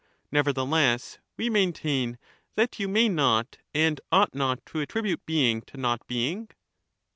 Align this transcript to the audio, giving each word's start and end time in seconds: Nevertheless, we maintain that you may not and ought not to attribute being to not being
Nevertheless, 0.31 1.19
we 1.37 1.47
maintain 1.51 2.17
that 2.55 2.79
you 2.79 2.87
may 2.87 3.07
not 3.07 3.59
and 3.71 4.01
ought 4.11 4.33
not 4.33 4.65
to 4.65 4.79
attribute 4.79 5.23
being 5.27 5.61
to 5.67 5.77
not 5.77 6.07
being 6.07 6.49